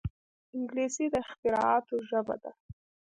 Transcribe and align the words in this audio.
انګلیسي 0.55 1.05
د 1.13 1.15
اختراعاتو 1.25 1.95
ژبه 2.09 2.35
ده 2.43 2.51